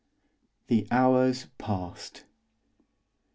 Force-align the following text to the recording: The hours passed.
The 0.65 0.87
hours 0.89 1.45
passed. 1.59 2.25